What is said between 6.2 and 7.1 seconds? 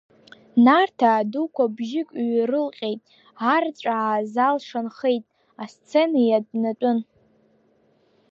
иатәнатәын…